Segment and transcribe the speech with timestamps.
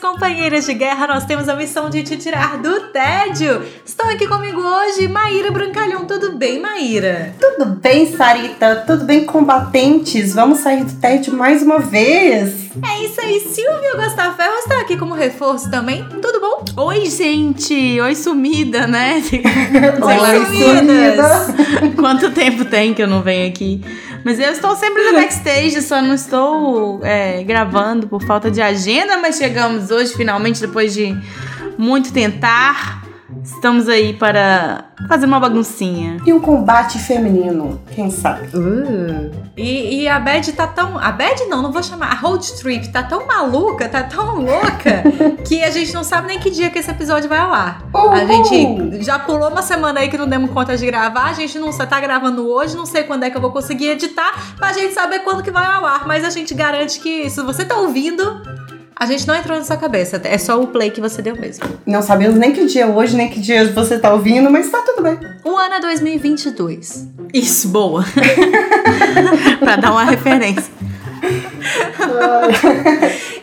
[0.00, 3.62] companheiras de guerra nós temos a missão de te tirar do tédio.
[3.84, 6.06] Estão aqui comigo hoje Maíra Brancalhão.
[6.06, 7.34] Tudo bem, Maíra?
[7.38, 8.84] Tudo bem, Sarita?
[8.86, 10.34] Tudo bem, combatentes?
[10.34, 12.70] Vamos sair do tédio mais uma vez?
[12.82, 16.04] É isso aí, Silvio Gostaferro está aqui como reforço também.
[16.22, 16.64] Tudo bom?
[16.84, 18.00] Oi, gente!
[18.00, 19.20] Oi, sumida, né?
[19.28, 21.92] Sei lá, sumida.
[21.96, 23.80] Quanto tempo tem que eu não venho aqui?
[24.24, 29.18] Mas eu estou sempre no backstage, só não estou é, gravando por falta de agenda,
[29.18, 31.16] mas chegamos hoje, finalmente, depois de
[31.78, 33.02] muito tentar.
[33.42, 36.18] Estamos aí para fazer uma baguncinha.
[36.26, 38.48] E um combate feminino, quem sabe?
[38.56, 39.30] Uh.
[39.56, 40.98] E, e a Bad tá tão.
[40.98, 42.12] A Bad não, não vou chamar.
[42.12, 45.02] A Road Trip tá tão maluca, tá tão louca,
[45.46, 47.82] que a gente não sabe nem que dia que esse episódio vai ao ar.
[48.12, 51.30] A gente já pulou uma semana aí que não demos conta de gravar.
[51.30, 54.54] A gente não tá gravando hoje, não sei quando é que eu vou conseguir editar,
[54.56, 56.06] pra gente saber quando que vai ao ar.
[56.06, 58.42] Mas a gente garante que se você tá ouvindo,
[59.00, 60.20] a gente não entrou na sua cabeça.
[60.22, 61.64] É só o play que você deu mesmo.
[61.86, 64.82] Não sabemos nem que dia é hoje, nem que dia você tá ouvindo, mas tá
[64.84, 65.18] tudo bem.
[65.42, 67.08] O ano é 2022.
[67.32, 68.04] Isso, boa!
[69.58, 70.70] pra dar uma referência.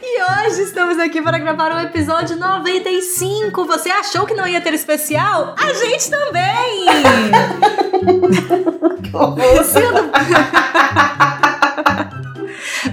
[0.10, 3.66] E hoje estamos aqui para gravar o episódio 95.
[3.66, 5.54] Você achou que não ia ter especial?
[5.60, 6.86] A gente também!
[9.64, 10.10] Sendo-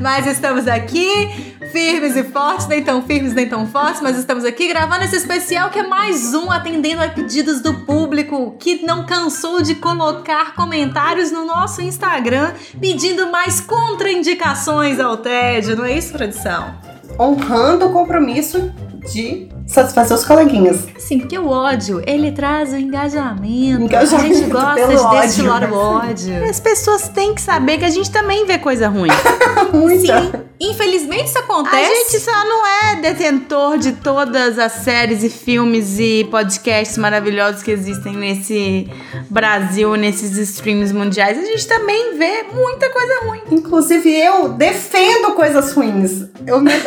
[0.01, 4.69] Mas estamos aqui, firmes e fortes, nem tão firmes nem tão fortes, mas estamos aqui
[4.69, 9.63] gravando esse especial que é mais um atendendo a pedidos do público que não cansou
[9.63, 16.75] de colocar comentários no nosso Instagram pedindo mais contraindicações ao tédio, não é isso, produção?
[17.19, 18.73] Honrando o compromisso
[19.13, 20.87] de satisfazer os coleguinhas.
[20.99, 23.83] Sim, porque o ódio, ele traz o engajamento.
[23.85, 25.21] Engajamento a gente gosta de ódio.
[25.21, 26.45] destilar o ódio.
[26.49, 29.11] As pessoas têm que saber que a gente também vê coisa ruim.
[29.73, 30.21] Muita.
[30.23, 32.13] Sim, infelizmente isso A acontece.
[32.13, 37.71] gente só não é detentor de todas as séries e filmes e podcasts maravilhosos que
[37.71, 38.89] existem nesse
[39.31, 41.39] Brasil, nesses streams mundiais.
[41.39, 43.41] A gente também vê muita coisa ruim.
[43.51, 46.27] Inclusive, eu defendo coisas ruins.
[46.47, 46.71] Eu me...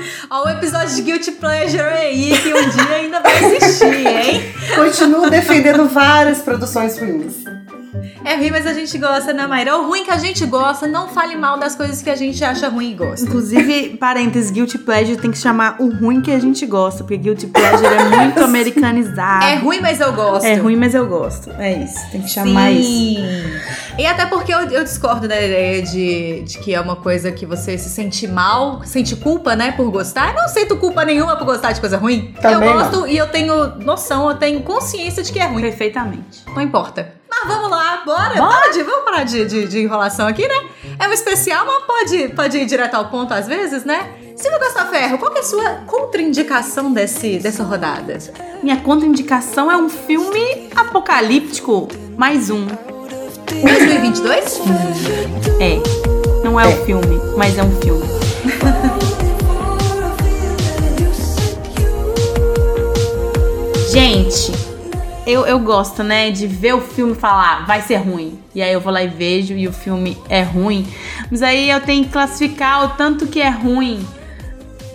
[0.30, 4.54] Ó, o episódio de Guilty Pleasure aí, que um dia ainda vai existir, hein?
[4.74, 7.44] continuo defendendo várias produções ruins.
[8.24, 9.76] É ruim, mas a gente gosta, né, Mayra?
[9.76, 12.68] O ruim que a gente gosta, não fale mal das coisas que a gente acha
[12.68, 13.24] ruim e gosta.
[13.24, 17.46] Inclusive, parênteses, Guilty Pleasure tem que chamar o ruim que a gente gosta, porque Guilty
[17.46, 19.44] Pleasure é muito americanizado.
[19.44, 20.44] É ruim, mas eu gosto.
[20.44, 21.50] É ruim, mas eu gosto.
[21.58, 22.88] É isso, tem que chamar isso.
[22.88, 23.20] Sim.
[23.98, 27.46] E até porque eu, eu discordo da ideia de, de que é uma coisa que
[27.46, 30.30] você se sente mal, sente culpa, né, por gostar.
[30.30, 32.34] Eu não sinto culpa nenhuma por gostar de coisa ruim.
[32.40, 35.62] Também eu gosto e eu tenho noção, eu tenho consciência de que é ruim.
[35.62, 36.44] Perfeitamente.
[36.54, 37.19] Não importa.
[37.30, 38.34] Mas vamos lá, bora.
[38.34, 38.60] Bora.
[38.60, 40.68] Para de, vamos parar de, de, de enrolação aqui, né?
[40.98, 44.12] É um especial, mas pode, pode ir direto ao ponto às vezes, né?
[44.36, 44.58] Silvio
[44.90, 48.18] Ferro, qual que é a sua contraindicação desse, dessa rodada?
[48.62, 52.66] Minha contraindicação é um filme apocalíptico, mais um.
[52.66, 54.60] 2022?
[55.60, 55.78] É.
[56.42, 58.06] Não é, o filme, mas é um filme.
[63.92, 64.52] Gente,
[65.26, 68.38] eu, eu gosto, né, de ver o filme e falar, vai ser ruim.
[68.54, 70.86] E aí eu vou lá e vejo e o filme é ruim.
[71.30, 74.06] Mas aí eu tenho que classificar o tanto que é ruim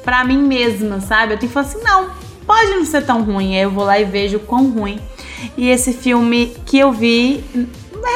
[0.03, 1.33] pra mim mesma, sabe?
[1.33, 2.09] Eu tenho que falar assim, não,
[2.45, 3.55] pode não ser tão ruim.
[3.55, 4.99] Aí eu vou lá e vejo quão ruim.
[5.57, 7.43] E esse filme que eu vi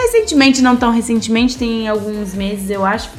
[0.01, 3.09] recentemente, não tão recentemente, tem alguns meses, eu acho,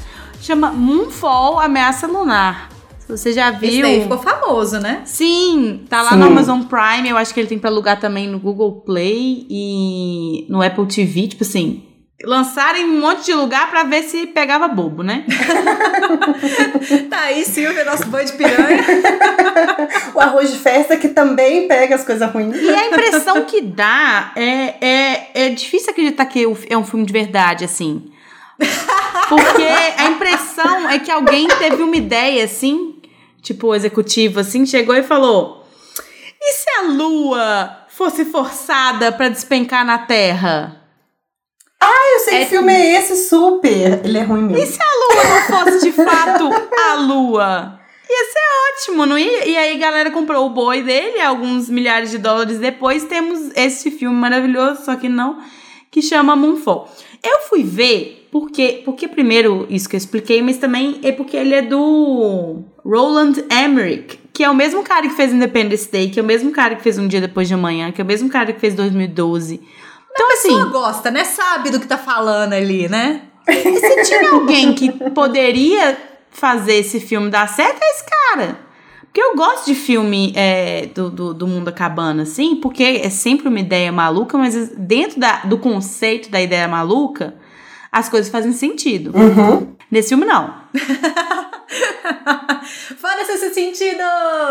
[0.41, 2.70] chama Moonfall Ameaça Lunar.
[3.11, 3.83] Você já Esse viu.
[3.83, 5.03] daí ficou famoso, né?
[5.05, 6.17] Sim, tá lá Sim.
[6.17, 10.47] no Amazon Prime, eu acho que ele tem pra alugar também no Google Play e
[10.49, 11.85] no Apple TV, tipo assim.
[12.23, 15.25] Lançaram em um monte de lugar pra ver se pegava bobo, né?
[17.09, 18.85] Tá aí, Silvia, nosso boi de piranha.
[20.15, 22.57] O arroz de festa que também pega as coisas ruins.
[22.57, 27.13] E a impressão que dá é, é, é difícil acreditar que é um filme de
[27.13, 28.11] verdade, assim.
[29.29, 29.63] Porque
[29.97, 32.90] a impressão é que alguém teve uma ideia, assim,
[33.43, 35.65] tipo, executivo, assim, chegou e falou:
[36.41, 40.77] e se a lua fosse forçada pra despencar na Terra?
[41.83, 44.01] Ah, eu sei É- que filme é esse, super.
[44.05, 44.67] Ele é ruim E mesmo.
[44.75, 46.49] se a lua não fosse de fato
[46.91, 47.81] a lua?
[48.09, 49.47] Ia ser ótimo, não ia?
[49.47, 53.91] E aí a galera comprou o boi dele, alguns milhares de dólares depois, temos esse
[53.91, 55.39] filme maravilhoso, só que não,
[55.91, 56.89] que chama Moonfall.
[57.23, 61.55] Eu fui ver porque, porque primeiro isso que eu expliquei, mas também é porque ele
[61.55, 66.23] é do Roland Emmerich, que é o mesmo cara que fez Independence Day, que é
[66.23, 68.53] o mesmo cara que fez Um Dia Depois de Amanhã, que é o mesmo cara
[68.53, 69.61] que fez 2012.
[70.11, 71.25] Então, a assim, pessoa gosta, né?
[71.25, 73.23] Sabe do que tá falando ali, né?
[73.49, 75.97] se tinha alguém que poderia
[76.31, 78.59] fazer esse filme dar certo, é esse cara.
[79.05, 83.49] Porque eu gosto de filme é, do, do, do mundo acabando, assim, porque é sempre
[83.49, 87.35] uma ideia maluca, mas dentro da, do conceito da ideia maluca,
[87.91, 89.13] as coisas fazem sentido.
[89.17, 89.75] Uhum.
[89.91, 90.55] Nesse filme, não.
[92.99, 94.03] Foda-se esse sentido!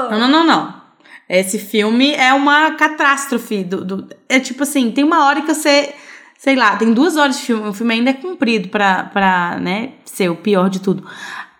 [0.09, 0.81] Não, não, não, não.
[1.27, 3.63] Esse filme é uma catástrofe.
[3.63, 5.93] Do, do, é tipo assim, tem uma hora que você.
[6.37, 7.67] Sei lá, tem duas horas de filme.
[7.67, 11.07] O filme ainda é comprido pra, pra né, ser o pior de tudo.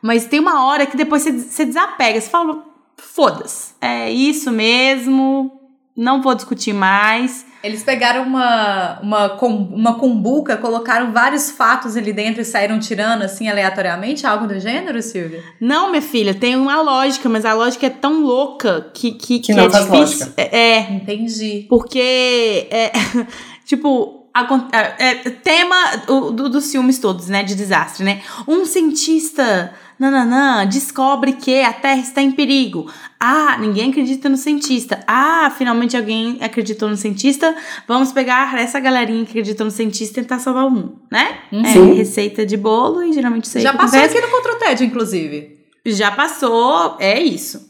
[0.01, 2.19] Mas tem uma hora que depois você, você desapega.
[2.19, 2.63] Você fala,
[2.97, 3.73] foda-se.
[3.79, 5.58] É isso mesmo.
[6.01, 7.46] Não vou discutir mais.
[7.62, 13.22] Eles pegaram uma, uma, com- uma cumbuca, colocaram vários fatos ali dentro e saíram tirando,
[13.24, 14.25] assim, aleatoriamente?
[14.25, 15.44] Algo do gênero, Silvia?
[15.60, 19.48] Não, minha filha, tem uma lógica, mas a lógica é tão louca que, que, Que
[19.48, 20.25] que não é faz difícil.
[20.28, 20.34] lógica.
[20.38, 21.66] É, é, Entendi.
[21.68, 22.92] Porque, é,
[23.68, 24.30] tipo,
[24.72, 25.75] é, é, tema
[26.07, 28.22] o- do- dos filmes todos, né, de desastre, né?
[28.48, 32.90] Um cientista, nananã, descobre que a Terra está em perigo.
[33.19, 35.04] Ah, ninguém acredita no cientista.
[35.06, 37.54] Ah, finalmente alguém acreditou no cientista.
[37.88, 41.40] Vamos pegar essa galerinha que acreditou no cientista e tentar salvar o mundo, né?
[41.51, 41.94] É Sim.
[41.94, 44.86] receita de bolo e geralmente isso aí Já que passou aqui no Contra o Tédio,
[44.86, 45.60] inclusive.
[45.86, 47.69] Já passou, é isso.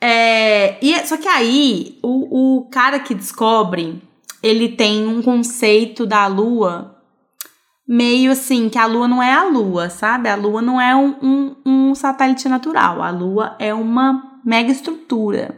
[0.00, 4.02] É, e, é- só que aí, o, o cara que descobre,
[4.42, 6.97] ele tem um conceito da lua
[7.88, 10.28] meio assim, que a lua não é a lua, sabe?
[10.28, 13.02] A lua não é um, um, um satélite natural.
[13.02, 15.56] A lua é uma mega estrutura.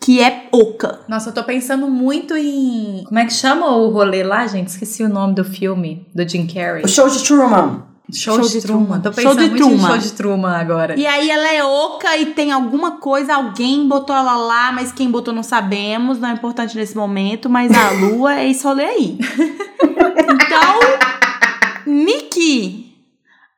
[0.00, 1.00] Que é oca.
[1.08, 3.04] Nossa, eu tô pensando muito em.
[3.06, 4.68] Como é que chama o rolê lá, gente?
[4.68, 6.82] Esqueci o nome do filme, do Jim Carrey.
[6.82, 7.90] O show de Truman.
[8.12, 8.84] Show, Show de, de Truman.
[8.86, 9.00] Truman.
[9.02, 9.88] Tô Show pensando de muito em Truman.
[9.88, 10.98] show de Truman agora.
[10.98, 15.10] E aí ela é oca e tem alguma coisa, alguém botou ela lá, mas quem
[15.10, 19.18] botou não sabemos, não é importante nesse momento, mas a lua é esse rolê aí.
[20.16, 20.80] Então,
[21.86, 22.90] Niki,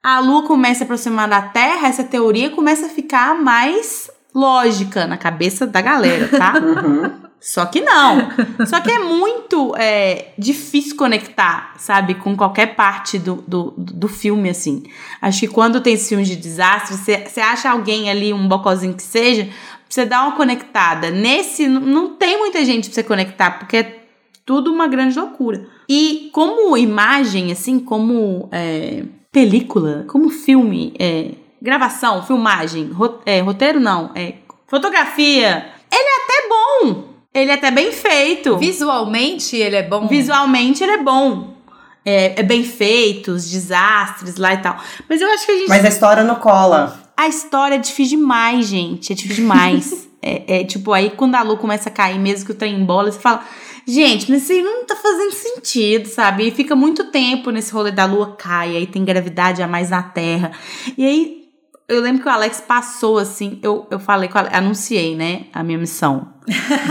[0.03, 5.17] a lua começa a aproximar da Terra, essa teoria começa a ficar mais lógica na
[5.17, 6.55] cabeça da galera, tá?
[6.63, 7.23] Uhum.
[7.43, 8.29] Só que não.
[8.65, 14.49] Só que é muito é, difícil conectar, sabe, com qualquer parte do, do, do filme,
[14.49, 14.85] assim.
[15.21, 18.95] Acho que quando tem esse filme de desastre, você você acha alguém ali, um bocozinho
[18.95, 19.53] que seja, pra
[19.89, 21.11] você dar uma conectada.
[21.11, 24.02] Nesse, não tem muita gente pra você conectar, porque é
[24.45, 25.67] tudo uma grande loucura.
[25.89, 33.79] E como imagem, assim, como é, película, como filme, é, gravação, filmagem, ro- é, roteiro
[33.81, 34.35] não, é
[34.67, 37.05] fotografia, ele é até bom.
[37.35, 38.59] Ele é até bem feito.
[38.59, 40.07] Visualmente, ele é bom.
[40.07, 41.57] Visualmente ele é bom.
[42.05, 44.77] É, é bem feito, os desastres lá e tal.
[45.09, 45.69] Mas eu acho que a gente.
[45.69, 47.01] Mas a história não cola.
[47.17, 49.13] A história é difícil demais, gente.
[49.13, 50.09] É difícil demais.
[50.21, 53.11] é, é, tipo, aí quando a lua começa a cair, mesmo que o trem embola,
[53.11, 53.43] você fala.
[53.87, 56.49] Gente, mas isso aí não tá fazendo sentido, sabe?
[56.49, 60.03] E fica muito tempo nesse rolê da lua cai, aí tem gravidade a mais na
[60.03, 60.53] Terra.
[60.97, 61.43] E aí,
[61.89, 65.47] eu lembro que o Alex passou assim, eu, eu falei com o Alex, anunciei, né,
[65.53, 66.33] a minha missão.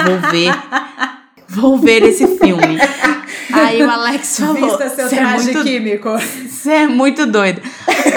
[0.05, 0.51] Vou ver,
[1.47, 2.77] vou ver esse filme.
[3.53, 6.09] Aí o Alex falou, Vista seu "Cê é traje muito químico.
[6.47, 7.61] você é muito doido.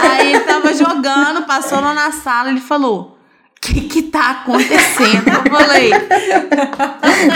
[0.02, 3.18] Aí ele tava jogando, passou lá na sala, ele falou:
[3.56, 5.28] O que que tá acontecendo?
[5.28, 5.90] Eu falei: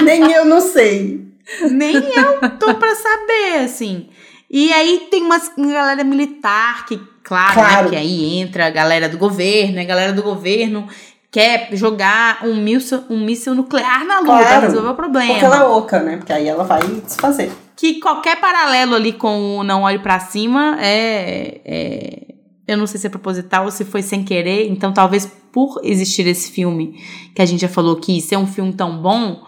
[0.05, 1.28] Nem eu não sei.
[1.71, 4.09] Nem eu tô pra saber, assim.
[4.51, 7.85] E aí tem uma galera militar que, claro, Claro.
[7.85, 7.91] né?
[7.91, 10.87] Que aí entra a galera do governo, a galera do governo
[11.31, 14.61] quer jogar um míssil, um míssil nuclear na Lua pra Claro.
[14.63, 15.33] resolver o problema.
[15.33, 16.17] Porque ela é oca, né?
[16.17, 17.51] Porque aí ela vai desfazer.
[17.77, 22.35] que qualquer paralelo ali com o Não Olhe Pra Cima é, é-
[22.67, 24.69] Eu não sei se é proposital ou se foi sem querer.
[24.69, 27.01] Então, talvez por existir esse filme,
[27.35, 29.43] que a gente já falou que ser um filme tão bom,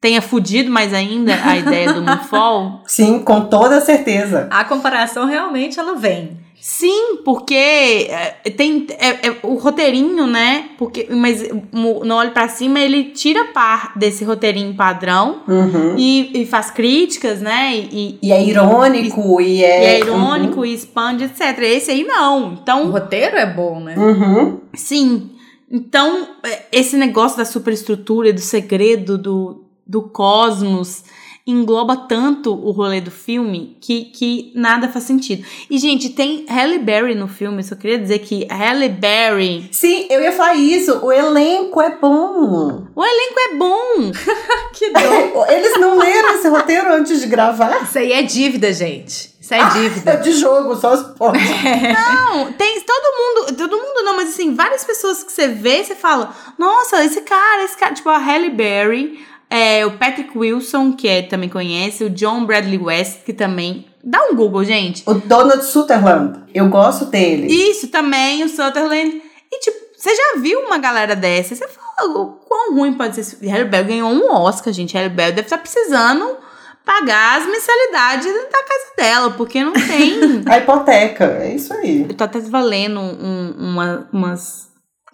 [0.00, 2.82] tenha fudido mais ainda a ideia do Moonfall.
[2.86, 4.46] Sim, com toda certeza.
[4.50, 6.38] A comparação realmente ela vem.
[6.60, 10.70] Sim, porque é, tem é, é, o roteirinho, né?
[10.76, 15.94] Porque, mas o Não Olhe Pra Cima, ele tira par desse roteirinho padrão Uhum.
[15.96, 17.76] e, e faz críticas, né?
[17.76, 19.84] E, E é irônico, e E é.
[19.84, 21.58] é irônico e expande, etc.
[21.60, 22.48] Esse aí não.
[22.48, 23.94] O Então, roteiro é bom, né?
[23.96, 24.58] Uhum.
[24.74, 25.30] sim.
[25.70, 31.02] Então, é, esse negócio da superestrutura, e do segredo, do, do cosmos
[31.50, 35.46] engloba tanto o rolê do filme que, que nada faz sentido.
[35.70, 39.70] E, gente, tem Halle Berry no filme, só queria dizer que Halle Berry.
[39.72, 40.98] Sim, eu ia falar isso.
[41.02, 42.86] O elenco é bom.
[42.94, 44.12] O elenco é bom!
[44.74, 45.50] Que dor.
[45.50, 47.82] Eles não leram esse roteiro antes de gravar?
[47.82, 49.34] Isso aí é dívida, gente.
[49.40, 50.12] Isso é dívida.
[50.12, 51.40] É de jogo, só os pontos.
[51.42, 55.94] Não, tem todo mundo, todo mundo não, mas assim, várias pessoas que você vê, você
[55.94, 59.18] fala, nossa, esse cara, esse cara, tipo a Halle Berry,
[59.50, 63.86] é, o Patrick Wilson, que é, também conhece, o John Bradley West, que também.
[64.04, 65.02] Dá um Google, gente.
[65.06, 67.46] O Donald Sutherland, eu gosto dele.
[67.46, 69.20] Isso também, o Sutherland.
[69.50, 71.54] E, tipo, você já viu uma galera dessa?
[71.54, 73.46] Você fala, o quão ruim pode ser esse.
[73.48, 74.96] Halle Berry ganhou um Oscar, gente.
[74.96, 76.36] Halle Berry deve estar precisando
[76.84, 80.42] pagar as mensalidades da casa dela, porque não tem.
[80.46, 82.06] A hipoteca, é isso aí.
[82.08, 84.68] Eu tô até valendo um, uma, umas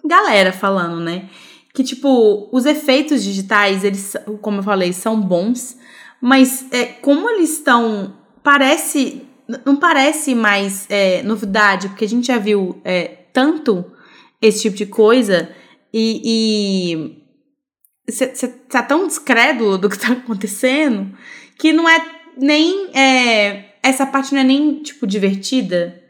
[0.05, 1.27] galera falando, né?
[1.75, 5.77] Que, tipo, os efeitos digitais, eles, como eu falei, são bons,
[6.21, 8.15] mas é, como eles estão.
[8.41, 9.23] Parece.
[9.63, 13.85] Não parece mais é, novidade, porque a gente já viu é, tanto
[14.41, 15.49] esse tipo de coisa
[15.93, 17.21] e.
[18.07, 21.15] Você tá tão descrédulo do que tá acontecendo
[21.59, 22.03] que não é
[22.37, 22.89] nem.
[22.95, 26.01] É, essa parte não é nem, tipo, divertida,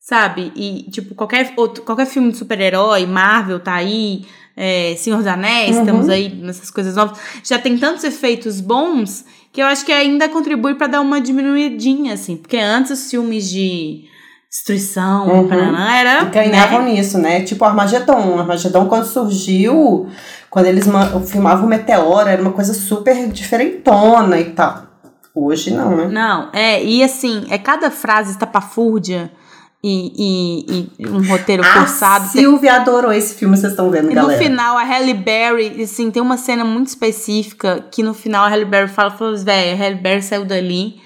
[0.00, 0.52] sabe?
[0.56, 4.24] E, tipo, qualquer, outro, qualquer filme de super-herói, Marvel tá aí,
[4.60, 5.82] é, Senhor dos Anéis, Uhum.
[5.82, 7.16] estamos aí nessas coisas novas.
[7.44, 12.14] Já tem tantos efeitos bons que eu acho que ainda contribui pra dar uma diminuidinha,
[12.14, 12.36] assim.
[12.36, 14.04] Porque antes os filmes de
[14.50, 15.48] destruição, Uhum.
[15.48, 16.24] paraná, era.
[16.24, 16.92] Ganhavam né?
[16.94, 17.42] nisso, né?
[17.42, 18.38] Tipo Armagedon.
[18.38, 20.08] Armagedon, quando surgiu,
[20.50, 24.86] quando eles ma- filmavam o Meteoro, era uma coisa super diferentona e tal.
[25.34, 26.08] Hoje não, né?
[26.08, 29.30] Não, é, e assim, é cada frase estapafúrdia
[29.82, 32.30] e, e, e um roteiro A forçado.
[32.32, 34.42] Tem- Silvia adorou esse filme, vocês estão vendo, E no galera.
[34.42, 38.64] final, a Halle Berry, assim, tem uma cena muito específica que no final a Halle
[38.64, 41.00] Berry fala, falou, velho, a Halle Berry saiu dali,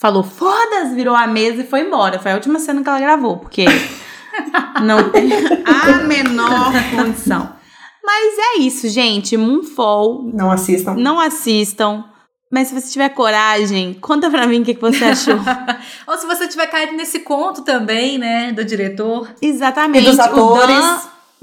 [0.00, 2.18] falou, foda-se, virou a mesa e foi embora.
[2.18, 3.64] Foi a última cena que ela gravou, porque
[4.82, 5.30] não tem
[5.64, 7.54] a menor condição.
[8.04, 9.36] Mas é isso, gente.
[9.36, 10.94] Moonfall, Não assistam.
[10.94, 12.04] não assistam.
[12.50, 15.34] Mas se você tiver coragem, conta pra mim o que, que você achou.
[16.06, 19.28] Ou se você tiver caído nesse conto também, né, do diretor.
[19.42, 20.04] Exatamente.
[20.06, 20.76] E dos O atores.
[20.78, 20.98] Dan,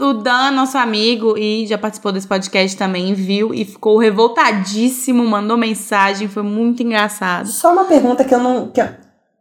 [0.09, 5.57] o Dan, nosso amigo, e já participou desse podcast também, viu e ficou revoltadíssimo, mandou
[5.57, 7.47] mensagem, foi muito engraçado.
[7.47, 8.69] Só uma pergunta que eu não.
[8.69, 8.81] Que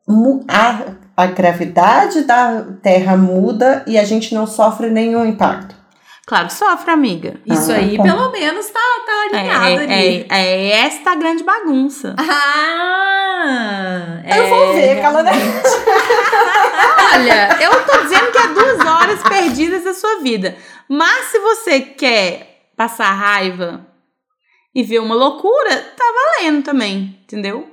[0.09, 0.81] mu- a,
[1.17, 5.75] a gravidade da Terra muda e a gente não sofre nenhum impacto.
[6.27, 7.41] Claro, sofre, amiga.
[7.45, 8.03] Isso Ah, aí, tá.
[8.05, 10.27] pelo menos, tá, tá É, alinhado ali.
[10.31, 12.15] é, é, é esta a grande bagunça.
[13.45, 14.23] Ah!
[14.37, 15.25] eu vou ver, cala
[17.13, 20.57] Olha, eu tô dizendo que é duas horas perdidas da sua vida.
[20.89, 23.85] Mas se você quer passar raiva
[24.73, 26.05] e ver uma loucura, tá
[26.39, 27.69] valendo também, entendeu?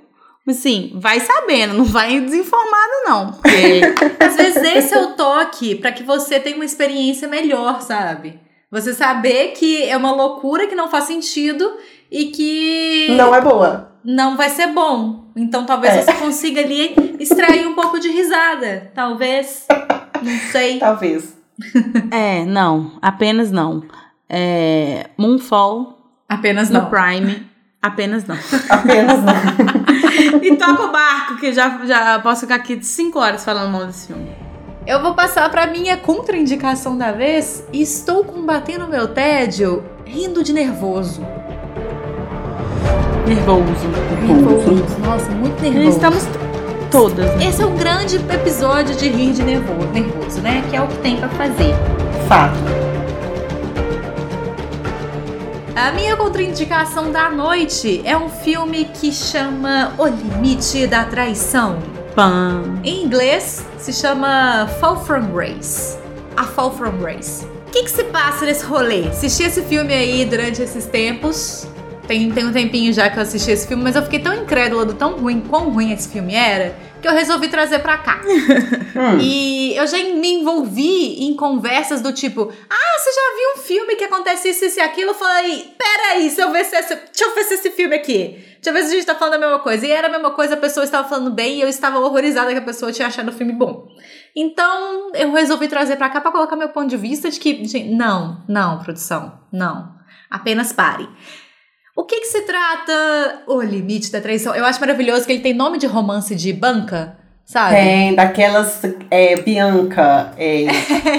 [0.50, 3.34] Assim, vai sabendo, não vai desinformado, não.
[3.34, 3.82] Porque
[4.24, 8.40] Às vezes esse é o toque pra que você tenha uma experiência melhor, sabe?
[8.72, 11.72] Você saber que é uma loucura que não faz sentido
[12.12, 13.92] e que Não é boa.
[14.04, 15.26] não vai ser bom.
[15.36, 16.02] Então talvez É.
[16.04, 18.92] você consiga ali extrair um pouco de risada.
[18.94, 19.66] Talvez.
[20.22, 20.80] Não sei.
[20.80, 21.38] Talvez.
[22.12, 23.84] É, não, apenas não.
[24.30, 26.90] É, Moonfall Apenas no não.
[26.90, 27.46] Prime,
[27.82, 28.36] apenas não.
[28.70, 29.34] Apenas não.
[30.42, 34.08] E toca o barco, que já, já posso ficar aqui 5 horas falando mal desse
[34.08, 34.30] filme.
[34.86, 37.64] Eu vou passar pra minha contraindicação da vez.
[37.72, 41.22] Estou combatendo meu tédio rindo de nervoso.
[43.28, 43.88] Nervoso.
[44.26, 45.00] Nervoso.
[45.06, 45.90] Nossa, muito nervoso.
[45.90, 46.24] Estamos
[46.90, 47.26] todas.
[47.36, 47.46] né?
[47.48, 50.64] Esse é um grande episódio de rir de nervoso, nervoso, né?
[50.70, 51.74] Que é o que tem pra fazer.
[52.28, 52.58] Fato.
[55.80, 61.80] A minha contraindicação da noite é um filme que chama O Limite da Traição.
[62.14, 62.82] Pam.
[62.84, 65.98] Em inglês se chama Fall From Grace.
[66.36, 67.46] A Fall From Grace.
[67.46, 69.08] O que, que se passa nesse rolê?
[69.08, 71.66] Assisti esse filme aí durante esses tempos.
[72.06, 74.84] Tem, tem um tempinho já que eu assisti esse filme, mas eu fiquei tão incrédula
[74.84, 78.22] do tão ruim, quão ruim esse filme era, que eu resolvi trazer pra cá.
[78.90, 79.20] Hum.
[79.22, 83.96] E eu já me envolvi em conversas do tipo: Ah, você já viu um filme
[83.96, 85.12] que acontece isso, isso e aquilo?
[85.12, 88.44] Eu falei: Peraí, deixa eu ver se esse, deixa eu ver se esse filme aqui.
[88.62, 89.86] Deixa eu ver se a gente tá falando a mesma coisa.
[89.86, 92.58] E era a mesma coisa, a pessoa estava falando bem e eu estava horrorizada que
[92.58, 93.88] a pessoa tinha achado o filme bom.
[94.36, 97.90] Então eu resolvi trazer pra cá pra colocar meu ponto de vista de que, gente,
[97.90, 99.94] não, não, produção, não.
[100.30, 101.08] Apenas pare.
[102.00, 104.56] O que que se trata o limite da traição?
[104.56, 107.76] Eu acho maravilhoso que ele tem nome de romance de banca, sabe?
[107.76, 108.80] Tem daquelas
[109.12, 110.68] é, Bianca, é,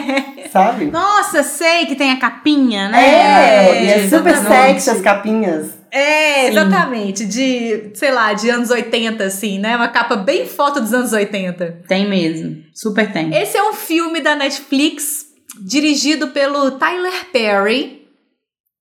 [0.51, 0.87] sabe?
[0.87, 2.99] Nossa, sei que tem a capinha, né?
[2.99, 4.39] É, e é exatamente.
[4.39, 5.79] super sexy as capinhas.
[5.91, 6.47] É, Sim.
[6.47, 7.27] exatamente.
[7.27, 9.77] De, sei lá, de anos 80, assim, né?
[9.77, 11.81] Uma capa bem foto dos anos 80.
[11.87, 12.57] Tem mesmo.
[12.73, 13.37] Super tem.
[13.37, 15.27] Esse é um filme da Netflix,
[15.61, 18.00] dirigido pelo Tyler Perry.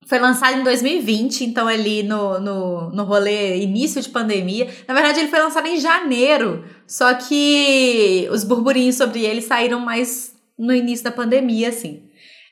[0.10, 4.68] Foi lançado em 2020, então ali no, no, no rolê início de pandemia.
[4.88, 10.34] Na verdade, ele foi lançado em janeiro, só que os burburinhos sobre ele saíram mais
[10.58, 12.10] no início da pandemia, assim.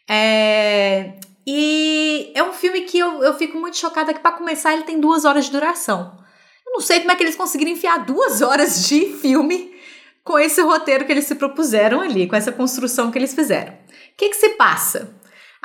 [0.08, 1.14] É...
[1.48, 5.00] E é um filme que eu, eu fico muito chocada que, pra começar, ele tem
[5.00, 6.16] duas horas de duração.
[6.64, 9.74] Eu não sei como é que eles conseguiram enfiar duas horas de filme
[10.24, 13.74] com esse roteiro que eles se propuseram ali, com essa construção que eles fizeram.
[13.74, 13.78] O
[14.16, 15.17] que, que se passa?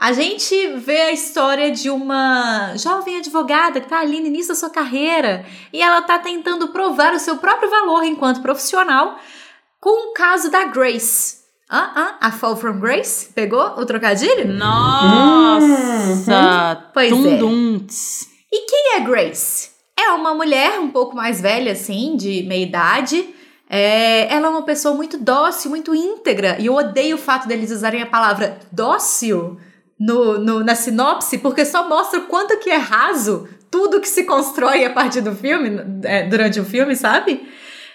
[0.03, 4.57] A gente vê a história de uma jovem advogada que está ali no início da
[4.57, 9.17] sua carreira e ela está tentando provar o seu próprio valor enquanto profissional
[9.81, 11.37] com o caso da Grace.
[11.71, 13.29] Ah, ah, a Fall from Grace?
[13.33, 14.53] Pegou o trocadilho?
[14.53, 15.71] Nossa!
[16.93, 17.39] Pois tum é.
[18.51, 19.71] E quem é Grace?
[19.97, 23.33] É uma mulher um pouco mais velha, assim, de meia idade.
[23.71, 26.57] É, ela é uma pessoa muito dócil, muito íntegra.
[26.59, 29.61] E eu odeio o fato deles usarem a palavra dócil
[30.07, 34.25] no, no- na sinopse, porque só mostra o quanto que é raso tudo que se
[34.25, 37.41] constrói a partir do filme, é, durante o filme, sabe?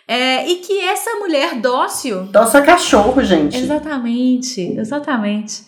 [0.07, 3.57] É, e que essa mulher dócil Nossa, cachorro, gente.
[3.57, 5.63] Exatamente, exatamente.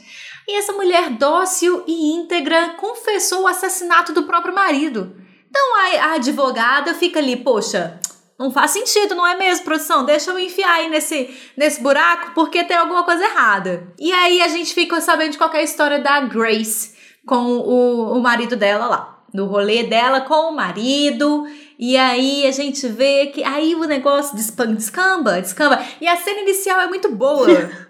[0.48, 5.15] E essa mulher dócil e íntegra confessou o assassinato do próprio marido.
[5.50, 8.00] Então a, a advogada fica ali, poxa,
[8.39, 10.05] não faz sentido, não é mesmo, produção?
[10.05, 13.91] Deixa eu enfiar aí nesse, nesse buraco porque tem alguma coisa errada.
[14.00, 16.93] E aí a gente fica sabendo de qual que a história da Grace
[17.25, 19.19] com o, o marido dela lá.
[19.34, 21.46] No rolê dela com o marido.
[21.77, 25.84] E aí a gente vê que aí o negócio descamba, descamba.
[26.00, 27.48] E a cena inicial é muito boa.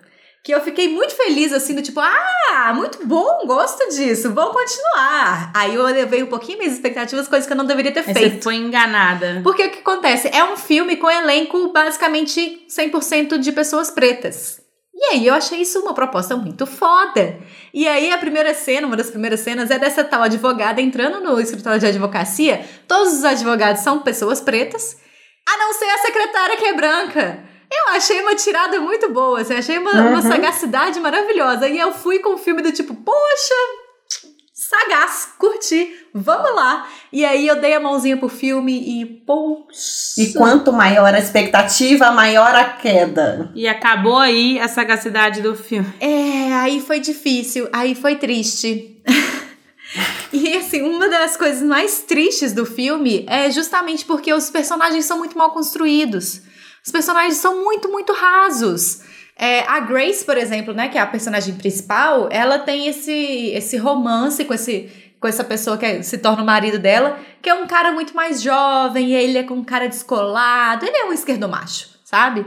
[0.49, 5.51] que eu fiquei muito feliz, assim, do tipo, ah, muito bom, gosto disso, vou continuar.
[5.53, 8.37] Aí eu levei um pouquinho minhas expectativas, coisas que eu não deveria ter feito.
[8.37, 9.41] Você foi enganada.
[9.43, 10.27] Porque o que acontece?
[10.33, 14.59] É um filme com elenco basicamente 100% de pessoas pretas.
[14.91, 17.37] E aí eu achei isso uma proposta muito foda.
[17.71, 21.39] E aí a primeira cena, uma das primeiras cenas, é dessa tal advogada entrando no
[21.39, 22.65] escritório de advocacia.
[22.87, 24.97] Todos os advogados são pessoas pretas,
[25.47, 27.49] a não ser a secretária que é branca.
[27.71, 30.21] Eu achei uma tirada muito boa, assim, achei uma, uma Uhum.
[30.21, 31.67] sagacidade maravilhosa.
[31.67, 33.53] E eu fui com o filme do tipo, poxa,
[34.53, 36.87] sagaz, curti, vamos lá.
[37.11, 39.69] E aí eu dei a mãozinha pro filme e, poxa.
[40.17, 43.51] E quanto maior a expectativa, maior a queda.
[43.55, 45.91] E acabou aí a sagacidade do filme.
[45.99, 49.01] É, aí foi difícil, aí foi triste.
[50.33, 55.17] e assim, uma das coisas mais tristes do filme é justamente porque os personagens são
[55.19, 56.41] muito mal construídos.
[56.85, 59.01] Os personagens são muito, muito rasos.
[59.37, 63.11] É, a Grace, por exemplo, né, que é a personagem principal, ela tem esse,
[63.53, 64.89] esse romance com esse
[65.19, 68.15] com essa pessoa que é- se torna o marido dela, que é um cara muito
[68.15, 72.45] mais jovem, e ele é com um cara descolado, ele é um esquerdomacho, sabe?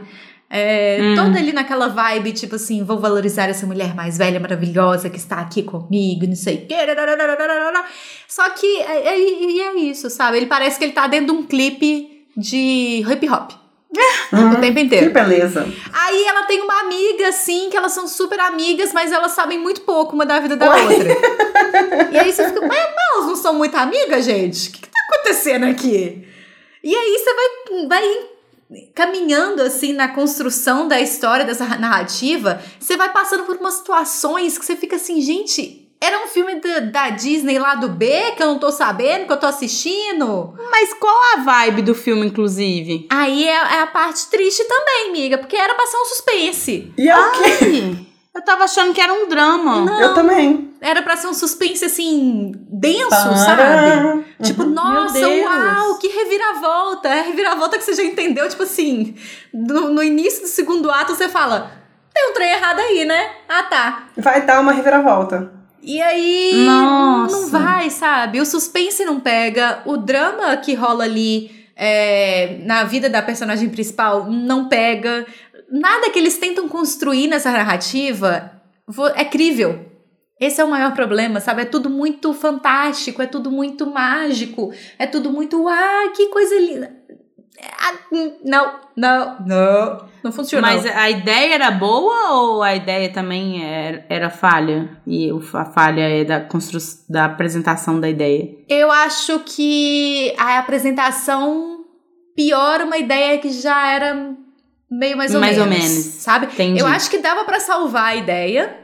[0.49, 1.15] É, Hum.
[1.15, 5.37] Todo ali naquela vibe, tipo assim, vou valorizar essa mulher mais velha, maravilhosa, que está
[5.41, 6.75] aqui comigo, não sei o quê.
[8.27, 10.39] Só que é, é- é isso, sabe?
[10.39, 13.51] Ele parece que ele tá dentro de um clipe de hip hop.
[14.33, 15.11] Hum, O tempo que inteiro.
[15.11, 15.67] beleza.
[15.93, 19.83] Aí ela tem uma amiga, assim, que elas são super amigas, mas elas sabem muito
[19.83, 20.83] pouco uma da vida da Ué.
[20.83, 21.17] outra.
[22.13, 24.69] E aí você fica, mas elas não são muito amigas, gente?
[24.69, 26.27] O que, que tá acontecendo aqui?
[26.83, 33.13] E aí você vai, vai caminhando, assim, na construção da história, dessa narrativa, você vai
[33.13, 35.82] passando por umas situações que você fica assim, gente.
[36.05, 39.33] Era um filme da, da Disney lá do B, que eu não tô sabendo, que
[39.33, 40.53] eu tô assistindo.
[40.71, 43.07] Mas qual a vibe do filme, inclusive?
[43.09, 46.93] Aí é, é a parte triste também, amiga, porque era pra ser um suspense.
[46.99, 47.97] E é o quê?
[48.35, 50.01] Eu tava achando que era um drama.
[50.01, 50.73] Eu também.
[50.81, 53.37] Era pra ser um suspense, assim, denso, Para.
[53.37, 54.25] sabe?
[54.43, 54.71] Tipo, Uhum.
[54.71, 55.45] nossa, Meu Deus.
[55.47, 57.09] uau, que reviravolta.
[57.09, 59.15] É a reviravolta que você já entendeu, tipo assim,
[59.55, 61.71] no, no início do segundo ato você fala,
[62.13, 63.31] tem um trem errado aí, né?
[63.49, 64.05] Ah, tá.
[64.17, 65.62] Vai dar uma reviravolta.
[65.83, 67.37] E aí, Nossa.
[67.37, 68.41] não vai, sabe?
[68.41, 74.31] O suspense não pega, o drama que rola ali é, na vida da personagem principal
[74.31, 75.27] não pega.
[75.71, 78.63] Nada que eles tentam construir nessa narrativa
[79.17, 79.91] é crível.
[80.39, 81.63] Esse é o maior problema, sabe?
[81.63, 85.69] É tudo muito fantástico, é tudo muito mágico, é tudo muito.
[85.69, 86.93] Ah, que coisa linda.
[87.61, 90.13] Ah, hum, não, não, não.
[90.23, 90.67] Não funciona.
[90.67, 94.89] Mas a ideia era boa ou a ideia também era, era falha?
[95.07, 98.49] E a falha é da construção, da apresentação da ideia.
[98.69, 101.85] Eu acho que a apresentação
[102.37, 104.33] piora uma ideia que já era
[104.91, 105.89] meio mais ou Mais ou menos.
[105.89, 106.05] menos.
[106.05, 106.47] Sabe?
[106.47, 106.81] Entendi.
[106.81, 108.79] Eu acho que dava pra salvar a ideia.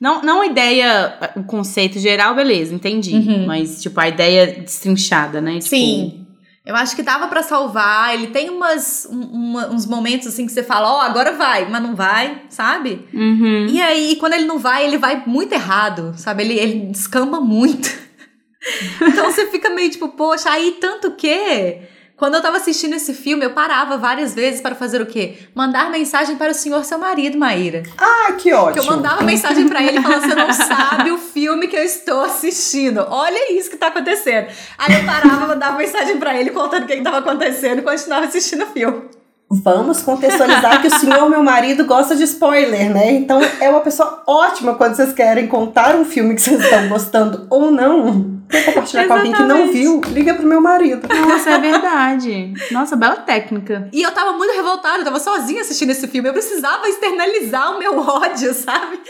[0.00, 3.14] Não, não a ideia, o conceito geral, beleza, entendi.
[3.14, 3.46] Uhum.
[3.46, 5.54] Mas, tipo, a ideia destrinchada, né?
[5.54, 6.23] Tipo, Sim.
[6.66, 8.14] Eu acho que dava pra salvar.
[8.14, 11.82] Ele tem umas, um- uma- uns momentos assim que você fala, ó, agora vai, mas
[11.82, 13.06] não vai, sabe?
[13.12, 13.66] Uhum.
[13.68, 16.42] E aí, quando ele não vai, ele vai muito errado, sabe?
[16.42, 17.88] Ele, ele descamba muito.
[19.02, 21.80] então você fica meio tipo, poxa, aí tanto que.
[22.16, 25.36] Quando eu tava assistindo esse filme, eu parava várias vezes para fazer o quê?
[25.52, 27.82] Mandar mensagem para o senhor seu marido, Maíra.
[27.98, 28.82] Ah, que Que ótimo.
[28.84, 33.04] eu mandava mensagem pra ele falando: você não sabe o filme que eu estou assistindo.
[33.10, 34.46] Olha isso que tá acontecendo.
[34.78, 38.26] Aí eu parava, mandava mensagem pra ele contando o que, que tava acontecendo e continuava
[38.26, 39.02] assistindo o filme.
[39.50, 43.12] Vamos contextualizar que o senhor, meu marido, gosta de spoiler, né?
[43.12, 47.46] Então é uma pessoa ótima quando vocês querem contar um filme que vocês estão gostando
[47.50, 48.34] ou não.
[48.48, 50.00] Quer compartilhar com alguém que não viu?
[50.08, 51.08] Liga pro meu marido.
[51.08, 52.52] Nossa, é verdade.
[52.70, 53.88] Nossa, bela técnica.
[53.92, 56.28] E eu tava muito revoltada, eu tava sozinha assistindo esse filme.
[56.28, 59.00] Eu precisava externalizar o meu ódio, sabe?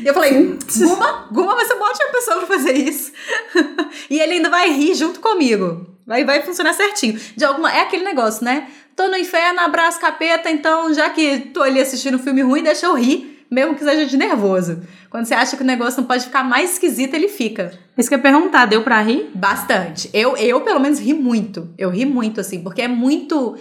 [0.00, 3.12] E eu falei: Guma, Guma vai ser uma ótima pessoa pra fazer isso.
[4.10, 5.94] e ele ainda vai rir junto comigo.
[6.06, 7.18] Vai, vai funcionar certinho.
[7.34, 8.68] De alguma, é aquele negócio, né?
[8.96, 12.86] Tô no inferno, abraço capeta, então já que tô ali assistindo um filme ruim, deixa
[12.86, 14.82] eu rir, mesmo que seja de nervoso.
[15.10, 17.72] Quando você acha que o negócio não pode ficar mais esquisito, ele fica.
[17.96, 19.30] Isso que eu ia perguntar, deu pra rir?
[19.34, 20.10] Bastante.
[20.12, 21.68] Eu, eu pelo menos, ri muito.
[21.78, 23.56] Eu ri muito, assim, porque é muito.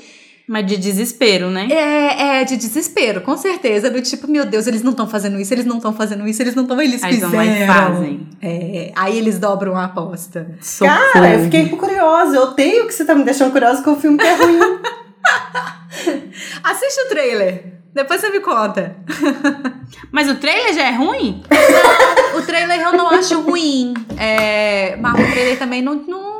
[0.48, 1.68] Mas de desespero, né?
[1.72, 3.90] É, é de desespero, com certeza.
[3.90, 6.54] Do tipo, meu Deus, eles não estão fazendo isso, eles não estão fazendo isso, eles
[6.54, 6.82] não estão.
[6.82, 7.64] Eles Aí vão fizeram.
[7.64, 8.28] e fazem.
[8.42, 10.58] É, aí eles dobram a aposta.
[10.80, 12.36] Cara, eu fiquei curiosa.
[12.36, 14.60] Eu tenho que você tá me deixando curiosa com o filme que é ruim.
[16.64, 17.74] Assiste o trailer.
[17.94, 18.96] Depois você me conta.
[20.12, 21.44] Mas o trailer já é ruim?
[22.36, 23.94] O trailer eu não acho ruim.
[24.18, 25.94] É, mas o trailer também não.
[25.94, 26.33] não, não,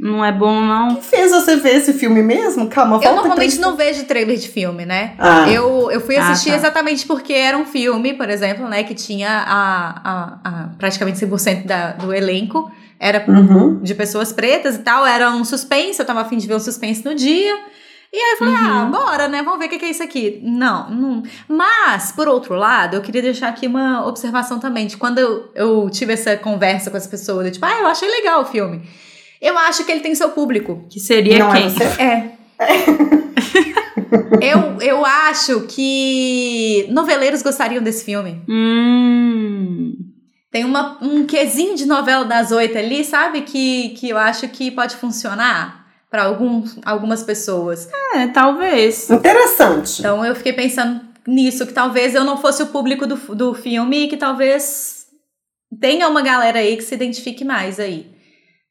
[0.00, 0.88] não- é bom, não.
[0.92, 2.68] O que fez você ver esse filme mesmo?
[2.68, 3.70] Calma, volta Eu normalmente então.
[3.70, 5.14] não vejo trailer de filme, né?
[5.18, 5.48] Ah.
[5.50, 6.56] Eu, eu fui Ah, assistir tá.
[6.56, 8.82] exatamente porque era um filme, por exemplo, né?
[8.82, 12.70] Que tinha a, a, a praticamente 100% da, do elenco.
[12.98, 13.80] Era Uhum.
[13.82, 15.06] de pessoas pretas e tal.
[15.06, 17.56] Era um suspense, eu tava afim de ver um suspense no dia.
[18.12, 19.40] E aí eu falei, ah, bora, né?
[19.42, 20.40] Vamos ver o que é isso aqui.
[20.42, 21.22] Não, não.
[21.48, 24.86] Mas, por outro lado, eu queria deixar aqui uma observação também.
[24.88, 28.08] De quando eu, eu tive essa conversa com as pessoas, de tipo, ah, eu achei
[28.10, 28.82] legal o filme.
[29.40, 30.86] Eu acho que ele tem seu público.
[30.90, 31.70] Que seria Não é quem?
[31.70, 31.84] você?
[31.84, 32.32] É.
[34.42, 38.42] eu, eu acho que noveleiros gostariam desse filme.
[38.48, 39.96] Hum.
[40.50, 43.42] Tem uma, um quesinho de novela das oito ali, sabe?
[43.42, 46.24] Que, que eu acho que pode funcionar para
[46.84, 47.88] algumas pessoas.
[48.14, 49.08] É, talvez.
[49.08, 50.00] Interessante.
[50.00, 54.04] Então eu fiquei pensando nisso, que talvez eu não fosse o público do, do filme
[54.04, 55.06] e que talvez
[55.80, 58.09] tenha uma galera aí que se identifique mais aí.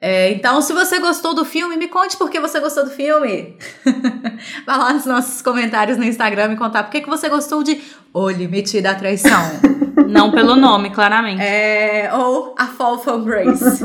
[0.01, 3.57] É, então, se você gostou do filme, me conte por que você gostou do filme.
[4.65, 7.81] Vai lá nos nossos comentários no Instagram me contar por que, que você gostou de
[8.13, 9.41] O Limite da Traição.
[10.07, 11.41] Não pelo nome, claramente.
[11.41, 13.63] é, ou A Fall from Grace.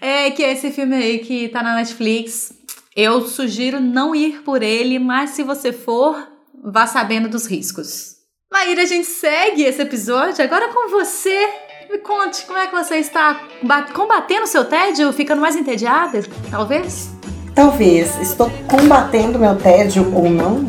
[0.00, 2.52] É, que é esse filme aí que tá na Netflix.
[2.96, 6.16] Eu sugiro não ir por ele, mas se você for,
[6.64, 8.16] vá sabendo dos riscos.
[8.52, 11.48] Maíra, a gente segue esse episódio agora com você.
[11.92, 16.22] Me conte, como é que você está ba- combatendo o seu tédio, ficando mais entediada,
[16.50, 17.10] talvez?
[17.54, 20.64] Talvez estou combatendo meu tédio ou não,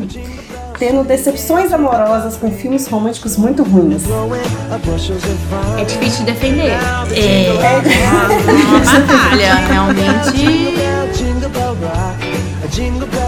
[0.78, 4.02] tendo decepções amorosas com filmes românticos muito ruins.
[5.80, 6.72] É difícil de defender.
[6.72, 7.48] É.
[8.68, 10.74] Uma batalha, realmente.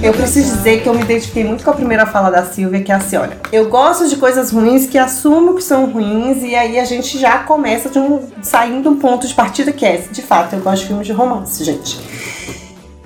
[0.00, 2.92] Eu preciso dizer que eu me identifiquei muito com a primeira fala da Silvia, que
[2.92, 6.78] é assim, olha, eu gosto de coisas ruins que assumo que são ruins e aí
[6.78, 10.22] a gente já começa de um, saindo de um ponto de partida que é, de
[10.22, 12.00] fato, eu gosto de filmes de romance, gente.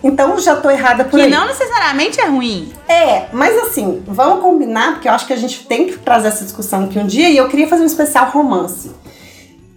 [0.05, 1.31] Então já tô errada por Que aí.
[1.31, 2.70] não necessariamente é ruim.
[2.87, 6.44] É, mas assim, vamos combinar, porque eu acho que a gente tem que trazer essa
[6.44, 8.90] discussão aqui um dia e eu queria fazer um especial romance.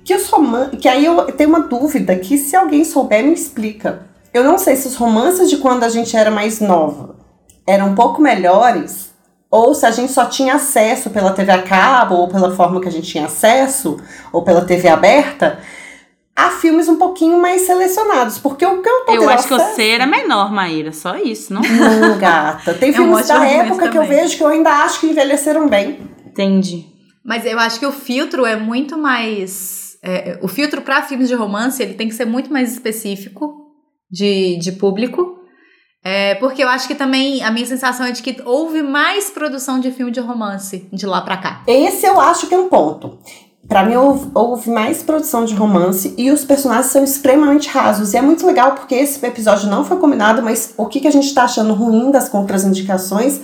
[0.04, 4.04] Que os roman que aí eu tenho uma dúvida que se alguém souber me explica.
[4.36, 7.15] Eu não sei se os romances de quando a gente era mais nova
[7.65, 9.13] eram um pouco melhores
[9.50, 12.88] ou se a gente só tinha acesso pela TV a cabo ou pela forma que
[12.89, 13.98] a gente tinha acesso
[14.34, 15.60] ou pela TV aberta
[16.36, 19.76] a filmes um pouquinho mais selecionados, porque o que eu tô Eu acho que acesso-
[19.76, 20.91] você era menor, Maíra.
[20.91, 21.62] Só isso, não?
[21.62, 22.74] não, gata.
[22.74, 25.08] Tem É um filmes ótimo da época que eu vejo que eu ainda acho que
[25.08, 25.98] envelheceram bem.
[26.26, 26.88] Entendi.
[27.24, 29.98] Mas eu acho que o filtro é muito mais.
[30.04, 33.64] é, o filtro para filmes de romance ele tem que ser muito mais específico
[34.10, 35.36] de, de público.
[36.04, 39.80] É, porque eu acho que também a minha sensação é de que houve mais produção
[39.80, 41.63] de filme de romance de lá pra cá.
[41.65, 43.18] Esse eu acho que é um ponto.
[43.68, 48.13] Pra mim, houve, houve mais produção de romance e os personagens são extremamente rasos.
[48.13, 51.12] E é muito legal porque esse episódio não foi combinado, mas o que, que a
[51.12, 53.41] gente tá achando ruim das contraindicações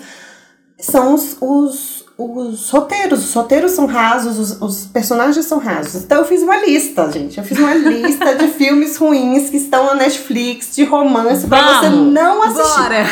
[0.78, 3.26] são os, os, os roteiros.
[3.26, 6.04] Os roteiros são rasos, os, os personagens são rasos.
[6.04, 7.38] Então eu fiz uma lista, gente.
[7.38, 11.90] Eu fiz uma lista de filmes ruins que estão na Netflix, de romance, pra você
[11.90, 12.80] não assistir.
[12.80, 13.06] Bora!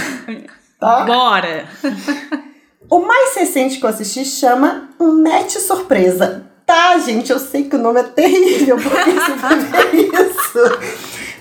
[0.80, 1.04] Tá?
[1.06, 1.66] Bora!
[2.90, 6.46] O mais recente que eu assisti chama Um Match Surpresa.
[6.66, 9.32] Tá, gente, eu sei que o nome é terrível, porque isso
[9.76, 10.60] é isso.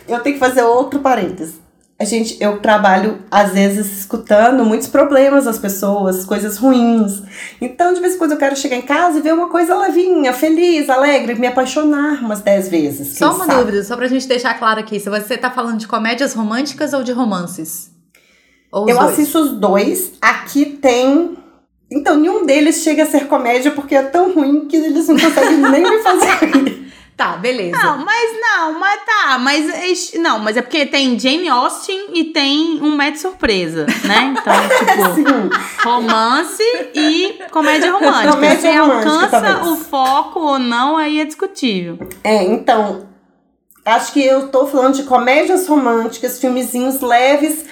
[0.09, 1.55] Eu tenho que fazer outro parênteses.
[2.01, 7.23] A gente, eu trabalho, às vezes, escutando muitos problemas das pessoas, coisas ruins.
[7.61, 10.33] Então, de vez em quando, eu quero chegar em casa e ver uma coisa levinha,
[10.33, 13.19] feliz, alegre, me apaixonar umas dez vezes.
[13.19, 13.59] Só uma sabe.
[13.65, 15.01] dúvida, só pra gente deixar claro aqui.
[15.01, 17.91] Se você tá falando de comédias românticas ou de romances?
[18.71, 19.11] Ou Eu dois?
[19.13, 20.13] assisto os dois.
[20.23, 21.37] Aqui tem.
[21.91, 25.57] Então, nenhum deles chega a ser comédia porque é tão ruim que eles não conseguem
[25.57, 26.88] nem me fazer rir.
[27.19, 27.77] Tá, beleza.
[27.77, 32.81] Não, mas não, mas tá, mas não, mas é porque tem Jamie Austin e tem
[32.81, 34.37] um match surpresa, né?
[34.39, 35.51] Então, tipo, Sim.
[35.83, 36.63] romance
[36.95, 38.31] e comédia romântica.
[38.31, 39.67] Comédia Se romântica, alcança talvez.
[39.67, 41.99] o foco ou não, aí é discutível.
[42.23, 43.09] É, então.
[43.85, 47.65] Acho que eu tô falando de comédias românticas, filmezinhos leves,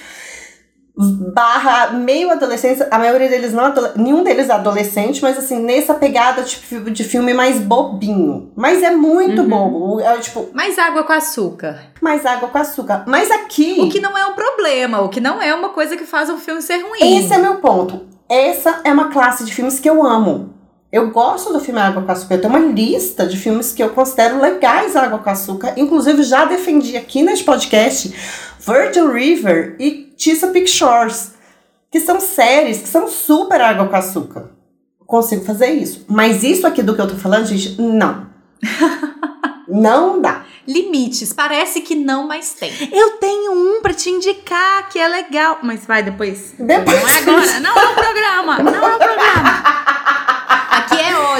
[1.33, 2.87] barra meio adolescência.
[2.89, 7.33] A maioria deles não, nenhum deles é adolescente, mas assim, nessa pegada tipo, de filme
[7.33, 8.51] mais bobinho.
[8.55, 9.47] Mas é muito Uhum.
[9.49, 10.01] bobo.
[10.01, 11.79] É tipo, Mais água com açúcar.
[12.01, 13.03] mais água com açúcar.
[13.07, 13.77] Mas aqui.
[13.79, 16.37] O que não é um problema, o que não é uma coisa que faz um
[16.37, 17.17] filme ser ruim.
[17.19, 18.01] Esse é meu ponto.
[18.29, 20.53] Essa é uma classe de filmes que eu amo.
[20.91, 22.35] Eu gosto do filme Água com Açúcar.
[22.35, 25.73] Eu tenho uma lista de filmes que eu considero legais Água com Açúcar.
[25.77, 28.13] Inclusive, já defendi aqui neste podcast
[28.59, 31.33] Virgin River e Chesapeake Shores,
[31.91, 34.51] que são séries que são super Água com Açúcar.
[35.05, 36.05] Consigo fazer isso.
[36.09, 38.27] Mas isso aqui do que eu tô falando, gente, não.
[39.69, 40.43] não dá.
[40.67, 42.69] Limites, parece que não, mas tem.
[42.91, 45.59] Eu tenho um pra te indicar que é legal.
[45.63, 46.53] Mas vai depois.
[46.59, 47.01] Depois.
[47.01, 47.59] Não é agora.
[47.61, 48.63] Não é o programa.
[48.63, 49.63] Não é o programa.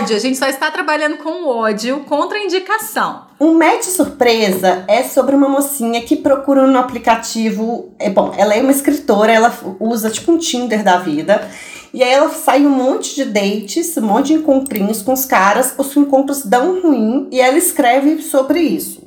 [0.07, 3.23] Ódio, a gente só está trabalhando com ódio contra a indicação.
[3.37, 7.91] Um match surpresa é sobre uma mocinha que procura no aplicativo.
[7.99, 11.45] É bom, ela é uma escritora, ela usa tipo um Tinder da vida.
[11.93, 15.75] E aí ela sai um monte de dates, um monte de encontrinhos com os caras,
[15.77, 19.01] os encontros dão ruim e ela escreve sobre isso.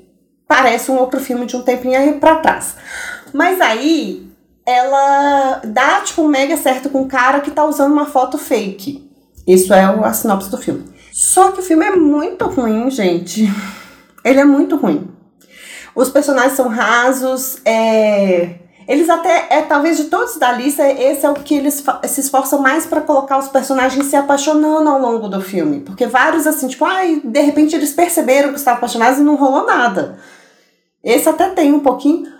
[0.46, 2.74] Parece um outro filme de um tempinho aí pra trás.
[3.32, 4.30] Mas aí
[4.66, 9.08] ela dá tipo um mega certo com um cara que tá usando uma foto fake.
[9.46, 10.84] Isso é a sinopse do filme.
[11.12, 13.50] Só que o filme é muito ruim, gente.
[14.24, 15.08] Ele é muito ruim.
[15.94, 18.56] Os personagens são rasos, é...
[18.86, 22.60] Eles até, é, talvez de todos da lista, esse é o que eles se esforçam
[22.60, 25.78] mais pra colocar os personagens se apaixonando ao longo do filme.
[25.80, 29.64] Porque vários, assim, tipo, ai, de repente eles perceberam que estavam apaixonados e não rolou
[29.64, 30.18] nada.
[31.04, 32.32] Esse até tem um pouquinho,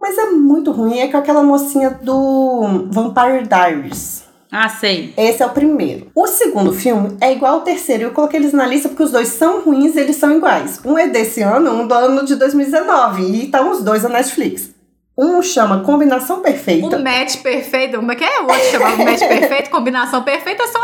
[0.00, 1.00] mas é muito ruim.
[1.00, 4.23] É com aquela mocinha do Vampire Diaries.
[4.56, 5.12] Ah, sei.
[5.16, 6.06] Esse é o primeiro.
[6.14, 8.04] O segundo filme é igual ao terceiro.
[8.04, 10.80] Eu coloquei eles na lista porque os dois são ruins, eles são iguais.
[10.84, 13.22] Um é desse ano, um do ano de 2019.
[13.24, 14.70] E estão os dois na Netflix.
[15.16, 16.96] Um chama Combinação Perfeita.
[16.96, 18.40] O match perfeito, como é que é?
[18.40, 20.80] O outro chamava match perfeito, combinação perfeita, é só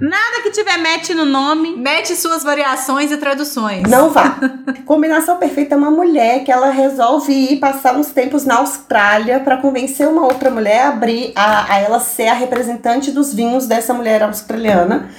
[0.00, 1.76] Nada que tiver match no nome.
[1.76, 3.82] mete suas variações e traduções.
[3.82, 4.36] Não vá.
[4.86, 9.58] Combinação Perfeita é uma mulher que ela resolve ir passar uns tempos na Austrália para
[9.58, 13.92] convencer uma outra mulher a abrir, a, a ela ser a representante dos vinhos dessa
[13.92, 15.10] mulher australiana.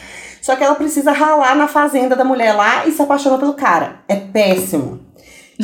[0.41, 3.97] Só que ela precisa ralar na fazenda da mulher lá e se apaixona pelo cara.
[4.07, 5.04] É péssimo.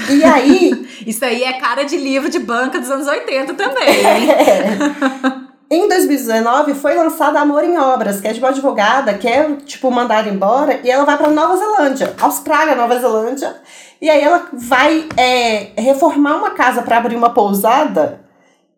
[0.09, 4.27] E aí, Isso aí é cara de livro de banca dos anos 80 também, hein?
[5.69, 9.89] em 2019 foi lançada Amor em Obras, que é de uma advogada que é, tipo,
[9.91, 13.55] mandada embora e ela vai pra Nova Zelândia, Austrália, Nova Zelândia.
[14.01, 18.21] E aí ela vai é, reformar uma casa pra abrir uma pousada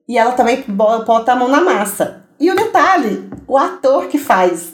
[0.07, 2.23] e ela também bo- bota a mão na massa.
[2.39, 4.73] E o detalhe, o ator que faz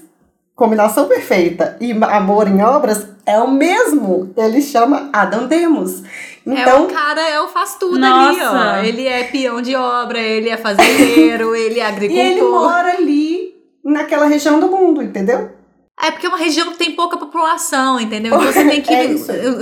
[0.60, 4.34] Combinação Perfeita e Amor em Obras é o mesmo.
[4.36, 6.04] Ele chama Adam Demos.
[6.04, 6.08] é
[6.46, 8.54] Então, o cara, é o faz tudo ali, ó.
[8.54, 8.86] Nossa.
[8.86, 12.26] Ele é peão de obra, ele é fazendeiro, ele é e agricultor.
[12.26, 15.50] ele mora ali naquela região do mundo, entendeu?
[15.98, 18.36] É porque é uma região que tem pouca população, entendeu?
[18.36, 19.08] Então você tem que É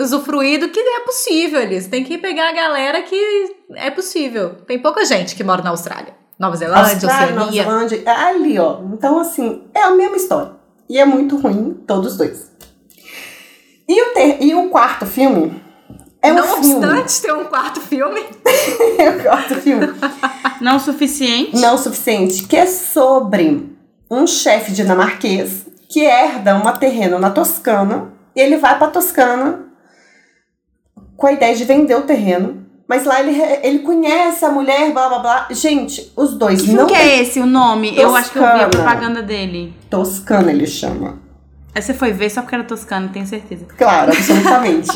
[0.01, 1.79] usufruir do que é possível ali.
[1.79, 4.55] Você tem que pegar a galera que é possível.
[4.65, 6.15] Tem pouca gente que mora na Austrália.
[6.39, 7.63] Nova Zelândia, Austrália, Nova Oceania.
[7.63, 8.79] Zelândia, é ali, ó.
[8.91, 10.56] Então, assim, é a mesma história.
[10.89, 12.51] E é muito ruim, todos os dois.
[13.87, 14.43] E o, ter...
[14.43, 15.61] e o quarto filme
[16.21, 16.75] é um Não filme.
[16.75, 18.21] obstante ter um quarto filme,
[18.99, 19.87] é o quarto filme.
[20.59, 21.55] Não o suficiente.
[21.55, 23.75] Não o suficiente, que é sobre
[24.09, 28.13] um chefe dinamarquês que herda uma terreno na Toscana.
[28.35, 29.65] E ele vai pra Toscana
[31.15, 35.09] com a ideia de vender o terreno Mas lá ele, ele conhece a mulher, blá
[35.09, 35.47] blá blá.
[35.51, 37.97] Gente, os dois Que não que é esse, o nome?
[37.97, 38.69] Eu acho que eu vi a Toscana.
[38.69, 39.73] propaganda dele.
[39.89, 41.19] Toscana, ele chama.
[41.75, 43.65] Aí você foi ver só porque era toscano, tenho certeza.
[43.77, 44.89] Claro, absolutamente.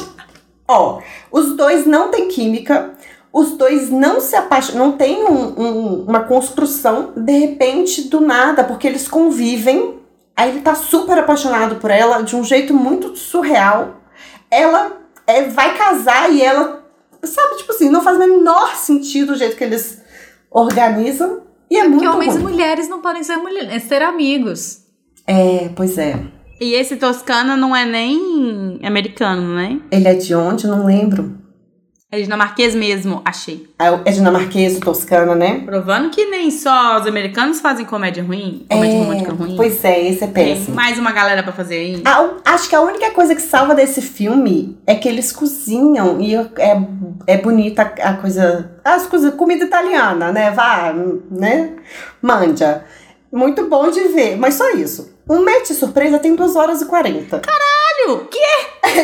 [0.68, 1.00] Ó,
[1.32, 2.92] os dois não têm química,
[3.34, 8.64] os dois não se apaixonam, não tem um- um- uma construção, de repente, do nada,
[8.64, 9.96] porque eles convivem,
[10.36, 13.98] aí ele tá super apaixonado por ela, de um jeito muito surreal.
[14.50, 14.94] Ela
[15.28, 16.81] é, vai casar e ela,
[17.24, 20.02] sabe, tipo assim, não faz o menor sentido o jeito que eles
[20.50, 21.42] organizam.
[21.70, 22.52] E é, Porque muito homens e ruim.
[22.52, 24.82] mulheres não podem ser, mulheres, ser amigos.
[25.26, 26.20] É, pois é.
[26.60, 29.80] E esse toscano não é nem americano, né?
[29.90, 30.66] Ele é de onde?
[30.66, 31.41] Eu não lembro.
[32.14, 33.70] É dinamarquês mesmo, achei.
[33.80, 35.62] É é dinamarquês, toscana, né?
[35.66, 39.56] Provando que nem só os americanos fazem comédia ruim, comédia É, romântica ruim.
[39.56, 40.76] Pois é, esse é Tem péssimo.
[40.76, 42.02] mais uma galera pra fazer aí.
[42.04, 46.36] A- acho que a única coisa que salva desse filme é que eles cozinham e
[46.36, 46.48] é,
[47.28, 48.72] é bonita a coisa.
[48.84, 50.52] As coisas, comida italiana, né?
[50.52, 50.94] Vá,
[51.32, 51.76] né?
[52.22, 52.84] Manja.
[53.32, 55.16] Muito bom de ver, mas só isso.
[55.30, 57.40] Um match surpresa tem 2 horas e 40.
[57.40, 57.72] Caralho,
[58.30, 58.40] que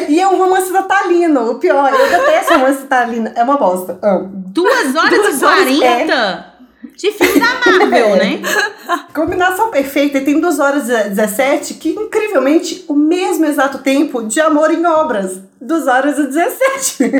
[0.09, 1.51] E é um romance natalino.
[1.51, 3.31] O pior, eu detesto romance natalino.
[3.35, 3.97] É uma bosta.
[4.01, 4.29] Amo.
[4.47, 6.53] Duas horas Duas e horas, quarenta?
[6.95, 8.17] De filme da Marvel, É.
[8.17, 8.41] né?
[9.13, 14.39] Combinação perfeita e tem 2 horas e 17, que incrivelmente o mesmo exato tempo de
[14.39, 15.39] amor em obras.
[15.61, 17.11] 2 horas e 17.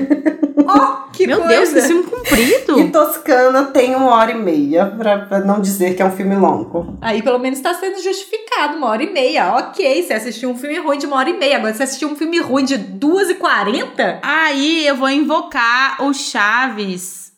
[0.69, 1.55] Oh, que Meu coisa.
[1.55, 2.91] Deus, que filme E comprido.
[2.91, 6.97] Toscana tem uma hora e meia, pra, pra não dizer que é um filme longo.
[7.01, 9.55] Aí pelo menos tá sendo justificado, uma hora e meia.
[9.55, 11.57] Ok, você assistiu um filme ruim de uma hora e meia.
[11.57, 14.19] Agora, você assistiu um filme ruim de duas e quarenta?
[14.21, 17.31] Aí eu vou invocar o Chaves,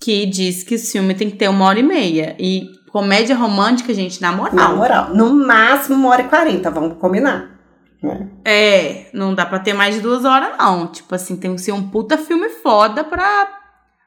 [0.00, 2.36] que diz que esse filme tem que ter uma hora e meia.
[2.38, 4.54] E comédia romântica, gente, na moral.
[4.54, 7.59] Na moral, no máximo uma hora e quarenta, vamos combinar.
[8.02, 8.28] Né?
[8.44, 10.86] É, não dá pra ter mais de duas horas, não.
[10.86, 13.48] Tipo assim, tem que ser um puta filme foda pra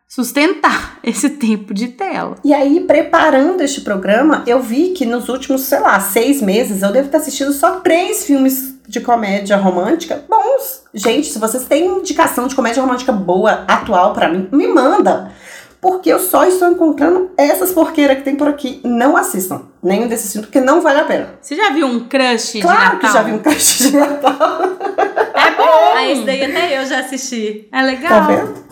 [0.07, 2.35] sustentar esse tempo de tela.
[2.43, 6.91] E aí, preparando este programa, eu vi que nos últimos, sei lá, seis meses, eu
[6.91, 10.83] devo ter assistido só três filmes de comédia romântica bons.
[10.93, 15.31] Gente, se vocês têm indicação de comédia romântica boa, atual pra mim, me manda.
[15.83, 18.79] Porque eu só estou encontrando essas porqueiras que tem por aqui.
[18.85, 21.35] Não assistam nenhum desses filmes, porque não vale a pena.
[21.41, 23.11] Você já viu um crush de Claro que Natal?
[23.11, 24.61] já vi um caixa de Natal.
[25.35, 25.93] É bom!
[25.95, 27.67] Ah, esse daí até eu já assisti.
[27.71, 28.09] É legal.
[28.09, 28.63] Tá vendo?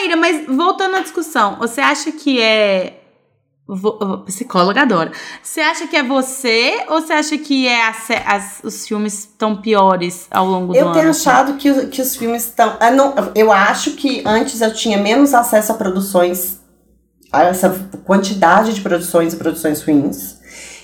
[0.00, 2.99] Aira, mas voltando à discussão, você acha que é.
[4.26, 5.12] Psicóloga adora.
[5.42, 7.94] Você acha que é você ou você acha que é a
[8.26, 10.94] as- os filmes estão piores ao longo do Eu ano?
[10.94, 12.76] tenho achado que, que os filmes estão.
[12.80, 16.60] ah, não, eu acho que antes eu tinha menos acesso a produções,
[17.32, 17.70] a essa
[18.04, 20.38] quantidade de produções e produções ruins.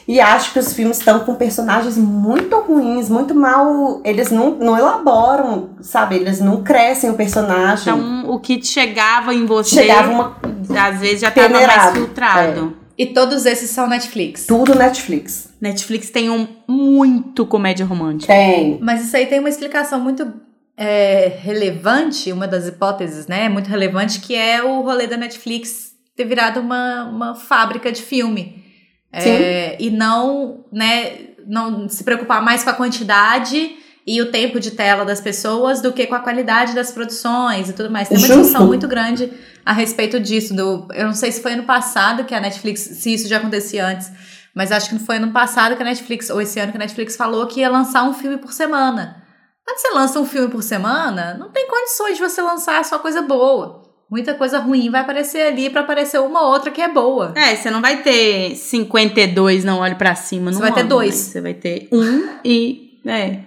[0.08, 4.00] E acho que os filmes estão com personagens muito ruins, muito mal.
[4.04, 6.14] Eles não, não elaboram, sabe?
[6.14, 7.92] Eles não crescem o personagem.
[7.92, 10.36] Então, o que chegava em você, Chegava uma.
[10.76, 11.96] Às vezes já tava mais Peneirado.
[11.96, 12.76] filtrado.
[12.98, 14.46] E todos esses são Netflix.
[14.46, 15.50] Tudo Netflix.
[15.60, 18.32] Netflix tem um muito comédia romântica.
[18.32, 18.78] Tem.
[18.80, 20.32] Mas isso aí tem uma explicação muito
[20.76, 23.48] é, relevante, uma das hipóteses, né?
[23.48, 28.64] Muito relevante, que é o rolê da Netflix ter virado uma, uma fábrica de filme.
[29.12, 31.12] É, e não, né,
[31.46, 35.92] não se preocupar mais com a quantidade e o tempo de tela das pessoas do
[35.92, 38.08] que com a qualidade das produções e tudo mais.
[38.08, 38.42] Tem uma Justo.
[38.42, 39.30] discussão muito grande
[39.66, 40.54] a respeito disso.
[40.54, 43.84] Do, eu não sei se foi ano passado que a Netflix, se isso já acontecia
[43.84, 44.10] antes,
[44.54, 46.80] mas acho que não foi ano passado que a Netflix, ou esse ano que a
[46.80, 49.24] Netflix falou que ia lançar um filme por semana.
[49.64, 53.20] Quando você lança um filme por semana, não tem condições de você lançar só coisa
[53.20, 53.82] boa.
[54.08, 57.32] Muita coisa ruim vai aparecer ali pra aparecer uma ou outra que é boa.
[57.34, 60.88] É, você não vai ter 52 não olhe pra cima Você no vai ter ano,
[60.88, 61.14] dois.
[61.16, 63.00] Você vai ter um e.
[63.04, 63.40] É.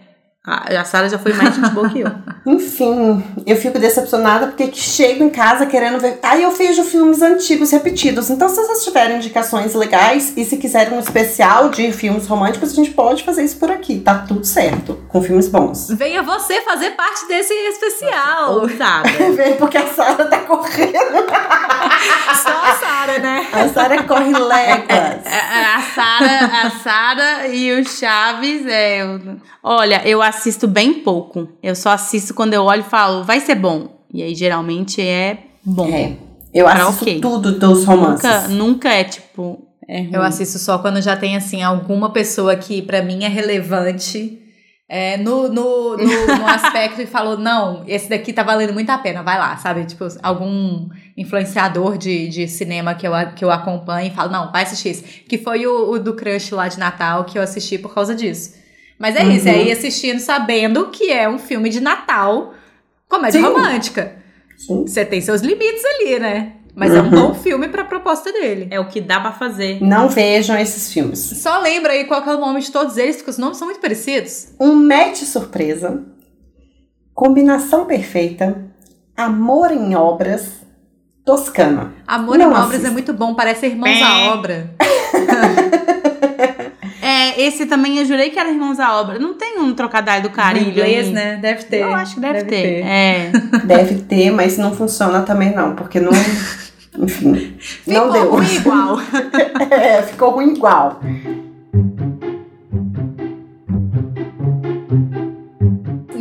[0.45, 2.09] A, a Sara já foi mais gente boa que eu.
[2.47, 6.17] Enfim, eu fico decepcionada porque que chego em casa querendo ver.
[6.23, 8.29] Aí eu vejo filmes antigos repetidos.
[8.29, 12.75] Então, se vocês tiverem indicações legais e se quiserem um especial de filmes românticos, a
[12.75, 13.99] gente pode fazer isso por aqui.
[13.99, 14.97] Tá tudo certo.
[15.09, 15.89] Com filmes bons.
[15.89, 18.61] Venha você fazer parte desse especial.
[18.61, 19.09] Ousada.
[19.35, 21.18] Vem porque a Sara tá correndo.
[23.19, 23.47] Só a Sara, né?
[23.51, 25.25] A Sara corre léguas.
[25.25, 29.01] A a Sara, a Sara e o Chaves, é.
[29.01, 31.47] eu- olha, eu assisto bem pouco.
[31.61, 33.99] Eu só assisto quando eu olho e falo, vai ser bom.
[34.13, 35.87] E aí geralmente é bom.
[35.89, 36.13] É.
[36.53, 37.21] Eu Pra assisto ok.
[37.21, 38.23] tudo dos romances.
[38.23, 39.65] Nunca, nunca é tipo.
[39.87, 40.07] É.
[40.11, 44.39] Eu assisto só quando já tem, assim, alguma pessoa que pra mim é relevante
[44.91, 46.03] é, no, no, no,
[46.39, 49.85] no aspecto e falou, não, esse daqui tá valendo muito a pena, vai lá, sabe?
[49.85, 54.63] Tipo, algum influenciador de, de cinema que eu, que eu acompanho e falo, não, vai
[54.63, 55.03] assistir esse.
[55.03, 58.57] Que foi o, o do Crush lá de Natal que eu assisti por causa disso.
[58.97, 59.53] Mas é isso, Uhum.
[59.53, 62.53] é ir assistindo sabendo que é um filme de Natal,
[63.07, 63.45] comédia Sim.
[63.47, 64.17] romântica.
[64.67, 66.53] Você tem seus limites ali, né?
[66.75, 67.09] Mas é um Uhum.
[67.09, 68.67] bom filme pra proposta dele.
[68.71, 69.81] É o que dá pra fazer.
[69.81, 71.19] Não vejam esses filmes.
[71.19, 73.67] Só lembra aí qual que é o nome de todos eles, porque os nomes são
[73.67, 74.49] muito parecidos.
[74.59, 76.03] Um match surpresa,
[77.13, 78.65] combinação perfeita,
[79.17, 80.59] amor em obras,
[81.25, 81.93] Toscana.
[82.07, 82.87] Amor Não em Obras assista.
[82.87, 84.03] é muito bom, parece Irmãos Bem.
[84.03, 84.73] à Obra.
[87.19, 89.19] É, esse também eu jurei que era Irmãos à Obra.
[89.19, 91.13] Não tem um trocadilho do Caribe Em inglês, aí?
[91.13, 91.37] né?
[91.41, 91.81] Deve ter.
[91.81, 92.81] Eu acho que deve, ter.
[92.85, 93.31] É.
[93.65, 96.11] Deve ter, mas não funciona também não, porque não.
[96.97, 98.31] Enfim, não Ficou deu.
[98.31, 98.97] ruim igual.
[99.71, 100.99] É, ficou ruim igual.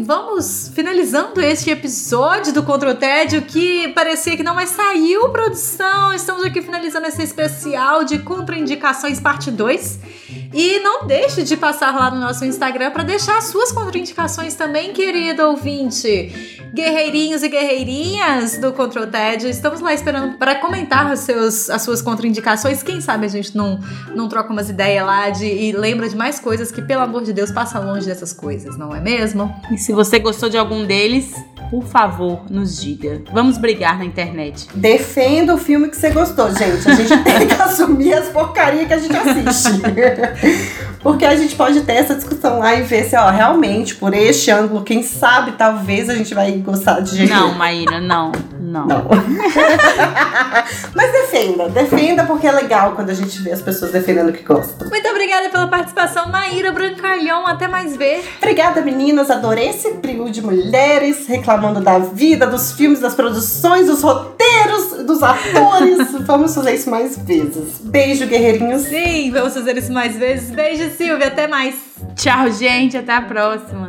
[0.04, 6.12] Vamos finalizando este episódio do Contra o Tédio que parecia que não, mas saiu produção.
[6.14, 9.98] Estamos aqui finalizando esse especial de contraindicações parte 2.
[10.52, 14.92] E não deixe de passar lá no nosso Instagram para deixar as suas contraindicações também,
[14.92, 16.58] querido ouvinte.
[16.74, 21.82] Guerreirinhos e guerreirinhas do Contra o Tédio, estamos lá esperando para comentar os seus, as
[21.82, 22.82] suas contraindicações.
[22.82, 23.78] Quem sabe a gente não,
[24.14, 27.32] não troca umas ideias lá de, e lembra de mais coisas que, pelo amor de
[27.32, 29.54] Deus, passa longe dessas coisas, não é mesmo?
[29.70, 31.32] E se você gostou de algum deles,
[31.70, 33.20] por favor, nos diga.
[33.32, 34.68] Vamos brigar na internet.
[34.74, 36.88] Defenda o filme que você gostou, gente.
[36.88, 39.80] A gente tem que assumir as porcarias que a gente assiste.
[41.08, 44.50] Porque a gente pode ter essa discussão lá e ver se, ó, realmente, por este
[44.50, 48.30] ângulo, quem sabe, talvez a gente vai gostar de jeito Não, Maíra, não.
[48.60, 48.86] Não.
[48.86, 49.08] Não.
[50.94, 54.42] Mas defenda, defenda porque é legal quando a gente vê as pessoas defendendo o que
[54.42, 54.86] gostam.
[54.90, 57.46] Muito obrigada pela participação, Maíra Brancalhão.
[57.46, 58.22] Até mais ver.
[58.36, 59.30] Obrigada, meninas.
[59.30, 64.77] Adorei esse trio de mulheres reclamando da vida, dos filmes, das produções, dos roteiros,
[65.08, 66.12] dos atores.
[66.22, 67.80] Vamos fazer isso mais vezes.
[67.80, 68.82] Beijo, guerreirinhos.
[68.82, 70.50] Sim, vamos fazer isso mais vezes.
[70.50, 71.26] Beijo, Silvia.
[71.26, 71.74] Até mais.
[72.14, 72.96] Tchau, gente.
[72.96, 73.88] Até a próxima.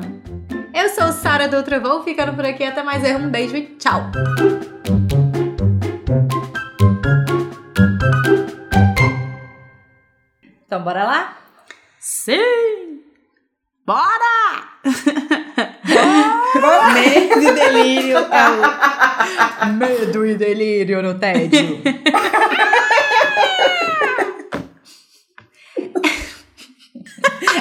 [0.74, 2.64] Eu sou Sara do Trovão, ficando por aqui.
[2.64, 3.18] Até mais ver.
[3.18, 4.10] Um beijo e tchau.
[10.66, 11.38] Então, bora lá?
[12.00, 13.02] Sim!
[13.86, 14.70] Bora!
[16.94, 18.18] Medo e delírio.
[18.30, 21.82] é o- Medo e delírio no tédio.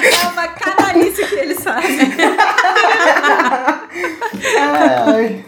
[0.01, 1.99] É uma canalice que eles fazem.
[4.57, 5.45] Ai,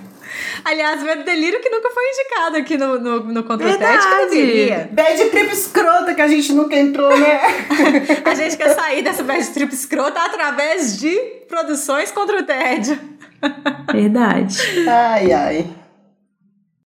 [0.64, 4.30] Aliás, medo e delírio que nunca foi indicado aqui no, no, no que Verdade.
[4.30, 4.90] deveria.
[4.92, 7.42] bad trip escrota que a gente nunca entrou, né?
[8.24, 11.16] A gente quer sair dessa bad trip escrota através de
[11.48, 12.98] produções contra o tédio.
[13.92, 14.58] Verdade.
[14.88, 15.81] Ai, ai.